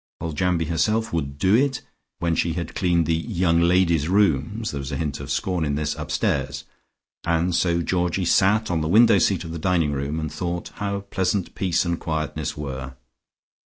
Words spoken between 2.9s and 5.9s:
the "young ladies'" rooms (there was a hint of scorn in